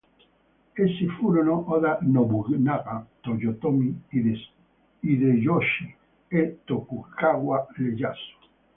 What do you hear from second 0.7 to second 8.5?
Essi furono Oda Nobunaga, Toyotomi Hideyoshi e Tokugawa Ieyasu.